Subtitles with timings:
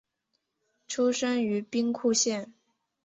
[0.87, 2.51] 出身于兵库县。